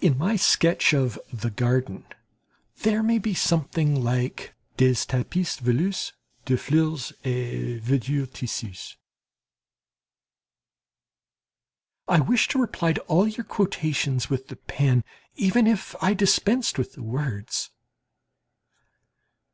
[0.00, 2.06] In my sketch of "The Garden,"
[2.78, 6.12] there may be something like Des tapis velus
[6.46, 8.96] de fleurs et verdure tissus.
[12.08, 15.04] I wished to reply to all your quotations with the pen,
[15.36, 17.68] even if I dispensed with words.